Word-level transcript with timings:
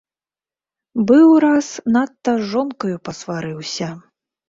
Быў 1.11 1.27
раз 1.45 1.69
надта 1.99 2.37
з 2.41 2.53
жонкаю 2.57 2.97
пасварыўся. 3.07 3.97